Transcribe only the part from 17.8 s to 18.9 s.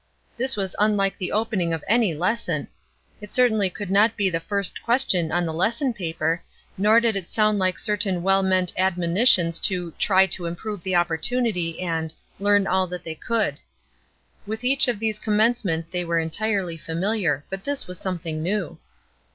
was something new.